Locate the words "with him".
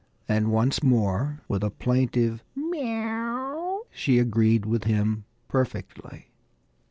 4.65-5.25